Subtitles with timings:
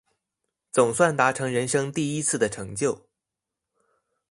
[0.71, 3.07] 總算達成人生第一次的成就